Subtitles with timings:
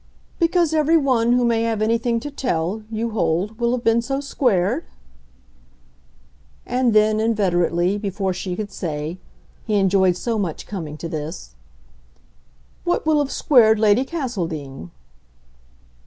[0.39, 4.19] "Because every one who may have anything to tell, you hold, will have been so
[4.19, 4.85] squared?"
[6.65, 9.19] And then inveterately, before she could say
[9.67, 11.53] he enjoyed so much coming to this:
[12.83, 14.89] "What will have squared Lady Castledean?"